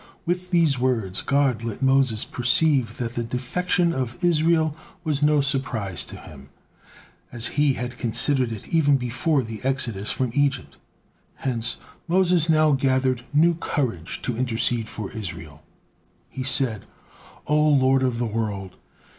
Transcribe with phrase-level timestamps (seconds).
[0.25, 6.05] With these words, God let Moses perceive that the defection of Israel was no surprise
[6.05, 6.49] to Him,
[7.31, 10.77] as He had considered it even before the exodus from Egypt;
[11.35, 11.77] hence
[12.07, 15.61] Moses now gathered new courage to intercede for Israel.
[16.31, 16.85] He said:
[17.45, 18.77] "O Lord of the world!